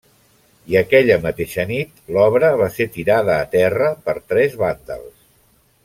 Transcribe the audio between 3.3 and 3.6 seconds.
a